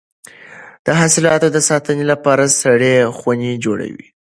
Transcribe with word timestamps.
د 0.85 0.87
حاصلاتو 0.99 1.47
د 1.51 1.57
ساتنې 1.69 2.05
لپاره 2.11 2.43
سړې 2.61 2.95
خونې 3.17 3.51
جوړې 3.65 3.87
کړئ. 3.93 4.07